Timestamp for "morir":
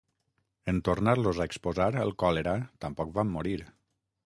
3.37-3.57